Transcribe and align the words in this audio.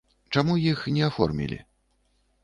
Чаму 0.35 0.53
іх 0.71 0.79
не 0.95 1.03
аформілі? 1.09 1.59